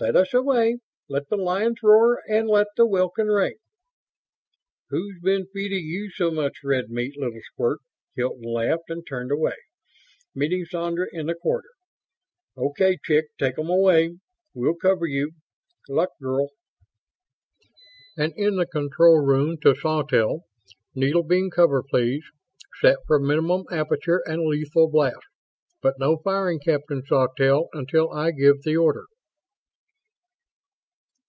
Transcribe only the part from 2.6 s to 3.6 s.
the welkin ring!"